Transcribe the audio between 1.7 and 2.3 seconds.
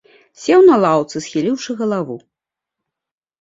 галаву.